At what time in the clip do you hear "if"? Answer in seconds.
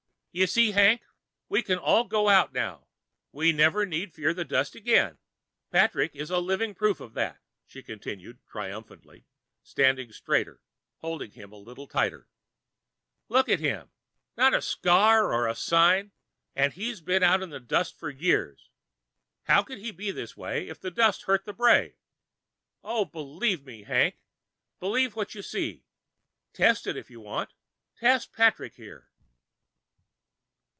20.69-20.79, 26.95-27.11